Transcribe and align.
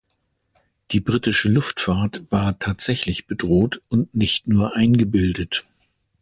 Die 0.89 0.99
britische 0.99 1.47
Luftfahrt 1.47 2.23
war 2.31 2.57
tatsächlich 2.57 3.27
bedroht 3.27 3.83
und 3.87 4.11
nicht 4.15 4.47
nur 4.47 4.75
eingebildet. 4.75 5.63